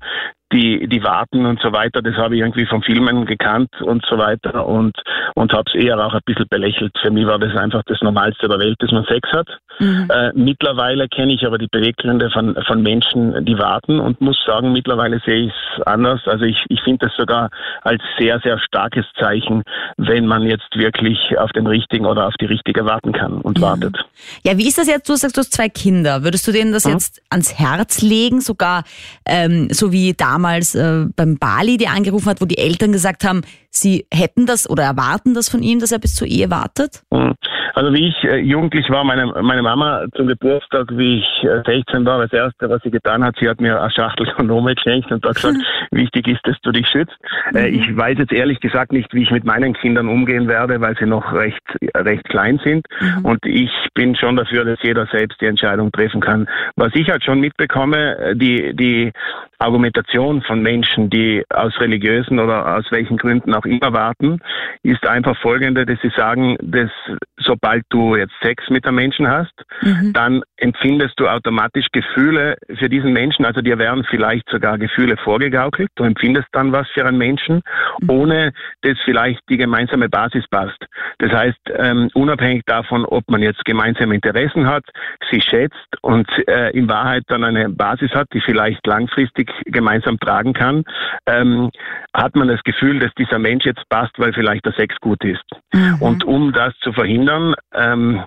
[0.52, 4.18] die, die warten und so weiter, das habe ich irgendwie von Filmen gekannt und so
[4.18, 4.96] weiter und,
[5.36, 6.92] und habe es eher auch ein bisschen belächelt.
[7.02, 9.48] Für mich war das einfach das Normalste der Welt, dass man Sex hat.
[9.80, 10.08] Mhm.
[10.10, 14.74] Äh, mittlerweile kenne ich aber die Beweggründe von, von Menschen, die warten und muss sagen,
[14.74, 16.22] mittlerweile sehe ich es anders.
[16.26, 17.50] Also ich, ich finde das sogar
[17.82, 19.64] als sehr, sehr starkes Zeichen,
[19.98, 23.64] wenn man jetzt wirklich auf den richtigen oder auf die richtige warten kann und mhm.
[23.64, 24.06] wartet.
[24.44, 25.08] Ja, wie ist das jetzt?
[25.08, 26.24] Du sagst, du hast zwei Kinder.
[26.24, 26.94] Würdest du denen das mhm.
[26.94, 28.84] jetzt ans Herz legen, sogar
[29.26, 30.41] ähm, so wie damals?
[30.42, 34.70] Damals äh, beim Bali, die angerufen hat, wo die Eltern gesagt haben, sie hätten das
[34.70, 37.02] oder erwarten das von ihm, dass er bis zur Ehe wartet?
[37.12, 37.36] Mhm.
[37.74, 42.06] Also wie ich äh, jugendlich war, meine, meine Mama zum Geburtstag, wie ich äh, 16
[42.06, 45.26] war, das Erste, was sie getan hat, sie hat mir eine Schachtel Kondome geschenkt und
[45.26, 45.58] hat gesagt,
[45.92, 47.16] wichtig ist, dass du dich schützt.
[47.54, 47.80] Äh, mhm.
[47.80, 51.06] ich weiß jetzt ehrlich gesagt nicht, wie ich mit meinen Kindern umgehen werde, weil sie
[51.06, 51.62] noch recht,
[51.96, 52.86] recht klein sind.
[53.00, 53.26] Mhm.
[53.26, 56.48] Und ich bin schon dafür, dass jeder selbst die Entscheidung treffen kann.
[56.76, 59.12] Was ich halt schon mitbekomme, äh, die, die
[59.60, 64.40] Argumentation von Menschen, die aus religiösen oder aus welchen Gründen auch immer warten,
[64.84, 66.90] ist einfach folgende, dass sie sagen, dass
[67.38, 70.14] sobald du jetzt Sex mit einem Menschen hast, mhm.
[70.14, 73.46] dann empfindest du automatisch Gefühle für diesen Menschen.
[73.46, 75.90] Also dir werden vielleicht sogar Gefühle vorgegaukelt.
[75.96, 77.62] Du empfindest dann was für einen Menschen,
[78.02, 78.10] mhm.
[78.10, 80.86] ohne dass vielleicht die gemeinsame Basis passt.
[81.20, 84.84] Das heißt, ähm, unabhängig davon, ob man jetzt gemeinsame Interessen hat,
[85.30, 90.54] sie schätzt und äh, in Wahrheit dann eine Basis hat, die vielleicht langfristig gemeinsam tragen
[90.54, 90.84] kann,
[91.26, 91.70] ähm,
[92.14, 95.44] hat man das Gefühl, dass dieser Mensch jetzt passt, weil vielleicht der Sex gut ist.
[95.74, 95.98] Mhm.
[96.00, 98.24] Und um das zu verhindern, ähm,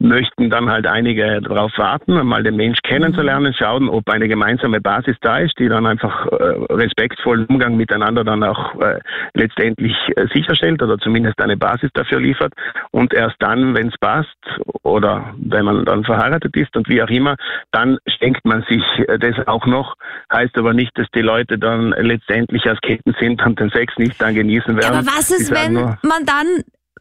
[0.00, 5.16] möchten dann halt einige darauf warten, mal den Mensch kennenzulernen, schauen, ob eine gemeinsame Basis
[5.20, 6.34] da ist, die dann einfach äh,
[6.70, 9.00] respektvollen Umgang miteinander dann auch äh,
[9.34, 12.54] letztendlich äh, sicherstellt oder zumindest eine Basis dafür liefert.
[12.90, 14.38] Und erst dann, wenn es passt
[14.82, 17.36] oder wenn man dann verheiratet ist und wie auch immer,
[17.70, 19.96] dann schenkt man sich äh, das auch noch.
[20.32, 24.20] Heißt aber nicht, dass die Leute dann letztendlich als Ketten sind und den Sex nicht
[24.20, 24.82] dann genießen werden.
[24.82, 26.46] Ja, aber was ist, wenn man dann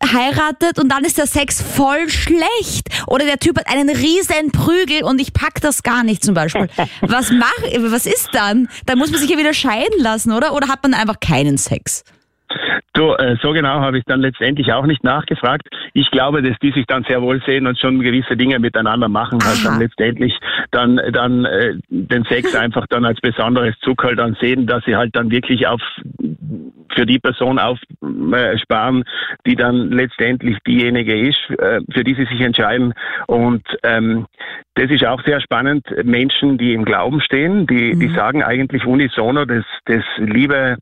[0.03, 2.87] heiratet und dann ist der Sex voll schlecht.
[3.07, 6.69] Oder der Typ hat einen riesen Prügel und ich pack das gar nicht zum Beispiel.
[7.01, 7.51] Was mach,
[7.91, 8.69] was ist dann?
[8.85, 10.53] Dann muss man sich ja wieder scheiden lassen, oder?
[10.53, 12.03] Oder hat man einfach keinen Sex?
[12.95, 15.67] So, äh, so genau habe ich dann letztendlich auch nicht nachgefragt.
[15.93, 19.39] Ich glaube, dass die sich dann sehr wohl sehen und schon gewisse Dinge miteinander machen,
[19.43, 20.37] halt dann letztendlich
[20.71, 25.15] dann, dann äh, den Sex einfach dann als besonderes Zuckerl dann sehen, dass sie halt
[25.15, 25.81] dann wirklich auf
[26.95, 29.05] für die Person aufsparen, äh,
[29.45, 32.93] die dann letztendlich diejenige ist, äh, für die sie sich entscheiden.
[33.27, 34.25] Und ähm,
[34.75, 35.85] das ist auch sehr spannend.
[36.03, 37.99] Menschen, die im Glauben stehen, die, mhm.
[37.99, 40.77] die sagen eigentlich unisono, dass, dass Liebe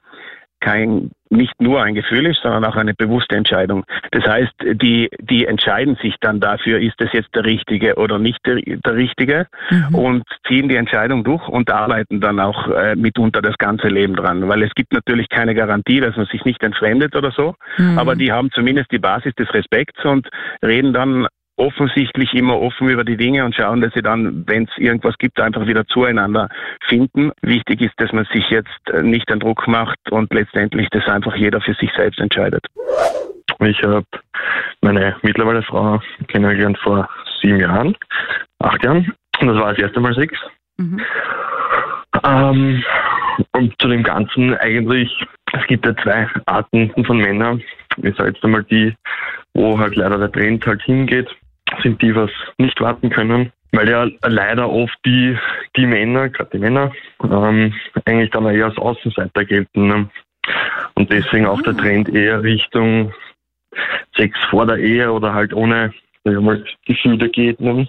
[0.60, 3.84] kein nicht nur ein Gefühl ist, sondern auch eine bewusste Entscheidung.
[4.12, 8.40] Das heißt, die, die entscheiden sich dann dafür, ist das jetzt der Richtige oder nicht
[8.46, 9.96] der, der Richtige mhm.
[9.96, 14.48] und ziehen die Entscheidung durch und arbeiten dann auch äh, mitunter das ganze Leben dran.
[14.48, 17.98] Weil es gibt natürlich keine Garantie, dass man sich nicht entfremdet oder so, mhm.
[17.98, 20.30] aber die haben zumindest die Basis des Respekts und
[20.64, 24.78] reden dann offensichtlich immer offen über die Dinge und schauen, dass sie dann, wenn es
[24.78, 26.50] irgendwas gibt, einfach wieder zueinander
[26.88, 27.32] finden.
[27.42, 28.70] Wichtig ist, dass man sich jetzt
[29.02, 32.66] nicht den Druck macht und letztendlich das einfach jeder für sich selbst entscheidet.
[33.60, 34.06] Ich habe
[34.82, 37.10] meine mittlerweile Frau kennengelernt vor
[37.42, 37.96] sieben Jahren,
[38.60, 39.12] acht Jahren.
[39.40, 40.38] Und das war das erste Mal Sex.
[40.78, 41.02] Mhm.
[42.24, 42.84] Ähm,
[43.54, 45.12] und zu dem Ganzen eigentlich,
[45.54, 47.64] es gibt ja zwei Arten von Männern.
[47.98, 48.94] Ich sage jetzt einmal die,
[49.54, 51.28] wo halt leider der Trend halt hingeht
[51.84, 53.52] sind die, was nicht warten können.
[53.72, 55.38] weil ja leider oft die,
[55.76, 57.74] die Männer, gerade die Männer, ähm,
[58.06, 59.88] eigentlich dann eher als Außenseiter gelten.
[59.88, 60.10] Ne?
[60.96, 63.14] Und deswegen auch der Trend eher Richtung
[64.16, 67.60] Sex vor der Ehe oder halt ohne mal, Gefühle geht.
[67.60, 67.88] Ne?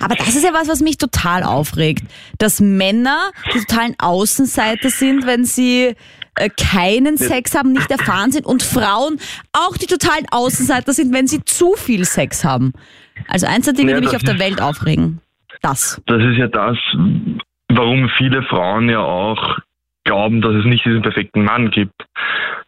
[0.00, 2.04] Aber das ist ja was, was mich total aufregt,
[2.38, 5.94] dass Männer die totalen Außenseiter sind, wenn sie
[6.34, 9.20] äh, keinen Sex haben, nicht erfahren sind und Frauen
[9.52, 12.72] auch die totalen Außenseiter sind, wenn sie zu viel Sex haben.
[13.26, 15.20] Also eins der Dinge, ja, die mich auf der Welt aufregen.
[15.62, 16.00] Das.
[16.06, 16.76] Das ist ja das,
[17.68, 19.58] warum viele Frauen ja auch
[20.04, 22.06] glauben, dass es nicht diesen perfekten Mann gibt.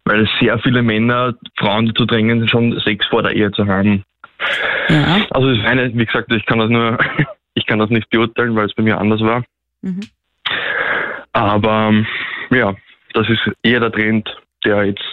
[0.05, 4.03] Weil sehr viele Männer Frauen dazu drängen, schon Sex vor der Ehe zu haben.
[4.89, 5.21] Ja.
[5.29, 6.97] Also das eine, wie gesagt, ich kann das nur,
[7.53, 9.43] ich kann das nicht beurteilen, weil es bei mir anders war.
[9.81, 10.01] Mhm.
[11.33, 11.93] Aber
[12.49, 12.75] ja,
[13.13, 14.29] das ist eher der Trend,
[14.65, 15.03] der jetzt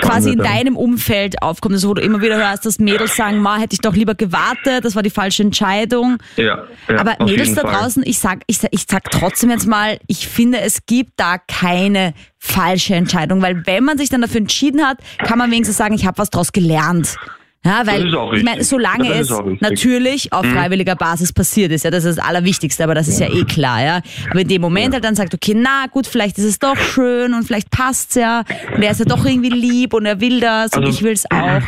[0.00, 3.58] quasi in deinem Umfeld aufkommt, also wo du immer wieder hörst, dass Mädels sagen, ma,
[3.58, 6.18] hätte ich doch lieber gewartet, das war die falsche Entscheidung.
[6.36, 9.98] Ja, ja Aber Mädels da draußen, ich sag, ich, sag, ich sag trotzdem jetzt mal,
[10.06, 14.82] ich finde, es gibt da keine falsche Entscheidung, weil wenn man sich dann dafür entschieden
[14.82, 17.16] hat, kann man wenigstens sagen, ich habe was daraus gelernt.
[17.64, 20.50] Ja, weil ich meine, solange es natürlich auf mhm.
[20.50, 23.82] freiwilliger Basis passiert ist, ja, das ist das Allerwichtigste, aber das ist ja eh klar,
[23.82, 24.00] ja.
[24.30, 27.32] Aber in dem Moment halt dann sagt, okay, na gut, vielleicht ist es doch schön
[27.32, 28.42] und vielleicht passt's ja
[28.74, 31.24] und er ist ja doch irgendwie lieb und er will das also, und ich will's
[31.30, 31.62] auch.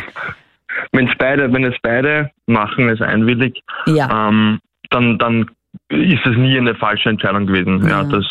[0.91, 4.29] Wenn es beide, wenn es beide machen, es einwillig, ja.
[4.29, 4.59] ähm,
[4.91, 5.49] dann dann
[5.89, 7.81] ist es nie eine falsche Entscheidung gewesen.
[7.83, 8.25] Ja, ja das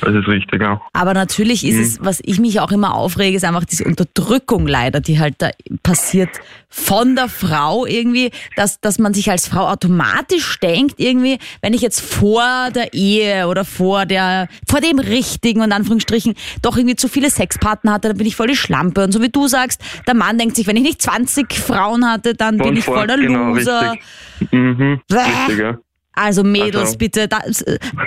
[0.00, 0.80] das ist richtig, ja.
[0.92, 1.82] Aber natürlich ist mhm.
[1.82, 5.50] es, was ich mich auch immer aufrege, ist einfach diese Unterdrückung leider, die halt da
[5.82, 6.30] passiert
[6.68, 11.80] von der Frau irgendwie, dass, dass man sich als Frau automatisch denkt irgendwie, wenn ich
[11.80, 17.08] jetzt vor der Ehe oder vor der, vor dem Richtigen und Anführungsstrichen doch irgendwie zu
[17.08, 19.04] viele Sexpartner hatte, dann bin ich voll die Schlampe.
[19.04, 22.34] Und so wie du sagst, der Mann denkt sich, wenn ich nicht 20 Frauen hatte,
[22.34, 23.92] dann Von bin ich voll der genau, Loser.
[23.92, 24.52] Richtig.
[24.52, 25.78] Mhm, richtig, ja.
[26.16, 26.98] Also Mädels, also.
[26.98, 27.28] bitte.
[27.28, 27.38] Da,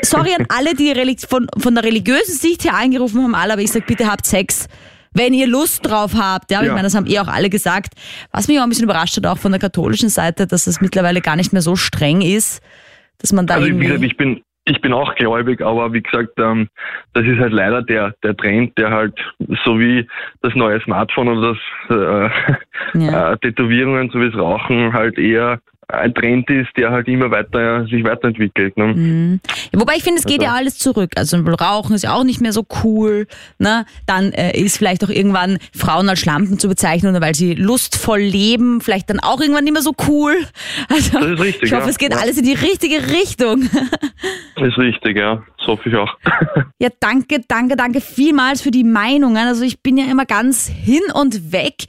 [0.02, 0.94] sorry an alle, die
[1.28, 4.68] von, von der religiösen Sicht her eingerufen haben, alle, aber ich sage, bitte habt Sex,
[5.14, 6.52] wenn ihr Lust drauf habt.
[6.52, 6.68] Ja, ja.
[6.68, 7.94] ich meine, das haben eh auch alle gesagt.
[8.32, 11.22] Was mich auch ein bisschen überrascht hat, auch von der katholischen Seite, dass es mittlerweile
[11.22, 12.62] gar nicht mehr so streng ist,
[13.20, 13.86] dass man da also irgendwie...
[13.86, 16.70] Gesagt, ich bin ich bin auch gläubig, aber wie gesagt, ähm,
[17.14, 19.20] das ist halt leider der, der Trend, der halt
[19.66, 20.08] so wie
[20.42, 21.98] das neue Smartphone oder das
[22.94, 23.34] äh, ja.
[23.34, 25.60] äh, Tätowierungen, so wie das Rauchen halt eher
[25.92, 28.78] ein Trend ist, der halt immer weiter sich weiterentwickelt.
[28.78, 28.88] Ne?
[28.88, 29.40] Mhm.
[29.74, 30.52] Wobei ich finde, es geht also.
[30.52, 31.12] ja alles zurück.
[31.16, 33.26] Also Rauchen ist ja auch nicht mehr so cool.
[33.58, 33.86] Ne?
[34.06, 38.82] Dann äh, ist vielleicht auch irgendwann Frauen als Schlampen zu bezeichnen, weil sie lustvoll leben,
[38.82, 40.36] vielleicht dann auch irgendwann nicht mehr so cool.
[40.90, 41.90] Also das ist richtig, ich hoffe, ja.
[41.90, 42.20] es geht ja.
[42.20, 43.70] alles in die richtige Richtung.
[44.56, 45.44] Das ist richtig, ja.
[45.58, 46.14] Das hoffe ich auch.
[46.80, 49.38] Ja, danke, danke, danke vielmals für die Meinungen.
[49.38, 51.86] Also ich bin ja immer ganz hin und weg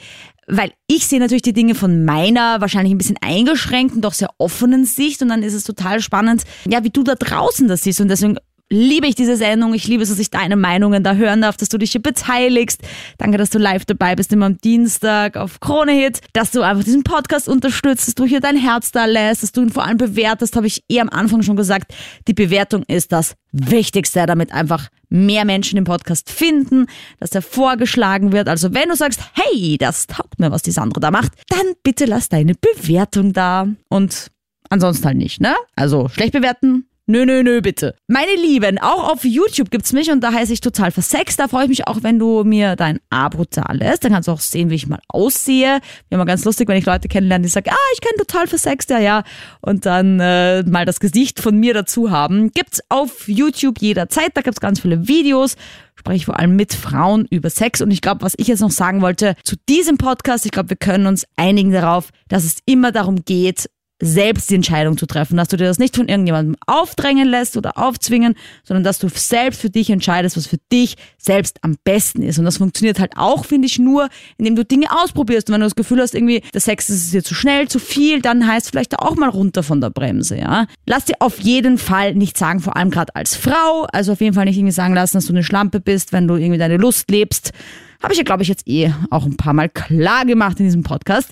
[0.51, 4.85] weil ich sehe natürlich die Dinge von meiner wahrscheinlich ein bisschen eingeschränkten, doch sehr offenen
[4.85, 8.01] Sicht und dann ist es total spannend, ja, wie du da draußen das siehst.
[8.01, 8.37] Und deswegen
[8.70, 9.74] liebe ich diese Sendung.
[9.74, 12.80] Ich liebe es, dass ich deine Meinungen da hören darf, dass du dich hier beteiligst.
[13.18, 16.85] Danke, dass du live dabei bist, immer am Dienstag auf Krone Hit, dass du einfach
[16.85, 19.98] diesen Podcast unterstützt, dass du hier dein Herz da lässt, dass du ihn vor allem
[19.98, 21.92] bewertest, habe ich eh am Anfang schon gesagt.
[22.28, 26.87] Die Bewertung ist das Wichtigste, damit einfach mehr Menschen den Podcast finden,
[27.18, 28.48] dass er vorgeschlagen wird.
[28.48, 32.04] Also wenn du sagst, hey, das taugt mir, was die Sandra da macht, dann bitte
[32.04, 33.66] lass deine Bewertung da.
[33.88, 34.30] Und
[34.68, 35.56] ansonsten halt nicht, ne?
[35.74, 37.96] Also schlecht bewerten, Nö, nö, nö, bitte.
[38.07, 41.40] Meine Lieben, auch auf YouTube gibt's mich und da heiße ich total versext.
[41.40, 44.05] Da freue ich mich auch, wenn du mir dein Abo lässt.
[44.05, 45.81] Dann kannst du auch sehen, wie ich mal aussehe.
[46.09, 48.90] Mir immer ganz lustig, wenn ich Leute kennenlerne, die sagen, ah, ich kenne total versext,
[48.90, 49.25] ja, ja.
[49.61, 52.53] Und dann äh, mal das Gesicht von mir dazu haben.
[52.53, 54.31] Gibt's auf YouTube jederzeit.
[54.35, 55.57] Da gibt's ganz viele Videos
[55.99, 57.83] spreche ich vor allem mit Frauen über Sex.
[57.83, 60.79] Und ich glaube, was ich jetzt noch sagen wollte zu diesem Podcast, ich glaube, wir
[60.79, 63.68] können uns einigen darauf, dass es immer darum geht,
[64.01, 67.79] selbst die Entscheidung zu treffen, dass du dir das nicht von irgendjemandem aufdrängen lässt oder
[67.79, 68.35] aufzwingen,
[68.65, 72.39] sondern dass du selbst für dich entscheidest, was für dich selbst am besten ist.
[72.39, 74.09] Und das funktioniert halt auch, finde ich, nur,
[74.39, 75.49] indem du Dinge ausprobierst.
[75.49, 78.23] Und wenn du das Gefühl hast, irgendwie, der Sex ist dir zu schnell, zu viel,
[78.23, 80.67] dann heißt vielleicht auch mal runter von der Bremse, ja.
[80.87, 84.35] Lass dir auf jeden Fall nicht sagen, vor allem gerade als Frau, also auf jeden
[84.35, 87.11] Fall nicht irgendwie sagen lassen, dass du eine Schlampe bist, wenn du irgendwie deine Lust
[87.11, 87.53] lebst.
[88.03, 90.83] Habe ich ja, glaube ich, jetzt eh auch ein paar Mal klar gemacht in diesem
[90.83, 91.29] Podcast.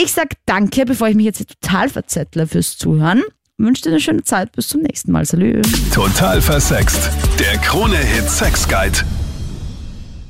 [0.00, 3.24] Ich sag danke, bevor ich mich jetzt total verzettle fürs Zuhören.
[3.56, 4.52] Wünsche dir eine schöne Zeit.
[4.52, 5.24] Bis zum nächsten Mal.
[5.24, 5.60] Salü.
[5.92, 7.10] Total versext.
[7.40, 9.00] Der Krone-Hit Sex Guide.